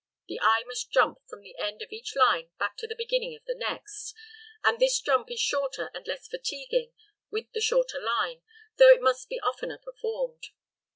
The 0.27 0.39
eye 0.41 0.63
must 0.65 0.89
jump 0.91 1.19
from 1.29 1.41
the 1.41 1.55
end 1.59 1.83
of 1.83 1.91
each 1.91 2.15
line 2.15 2.49
back 2.57 2.75
to 2.77 2.87
the 2.87 2.95
beginning 2.95 3.35
of 3.35 3.45
the 3.45 3.53
next, 3.53 4.15
and 4.63 4.79
this 4.79 4.99
jump 4.99 5.29
is 5.29 5.39
shorter 5.39 5.91
and 5.93 6.07
less 6.07 6.27
fatiguing 6.27 6.93
with 7.29 7.51
the 7.51 7.61
shorter 7.61 7.99
line, 8.01 8.41
though 8.79 8.89
it 8.89 9.03
must 9.03 9.29
be 9.29 9.39
oftener 9.41 9.77
performed. 9.77 10.47